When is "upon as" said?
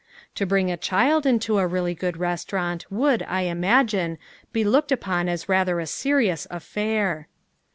4.91-5.47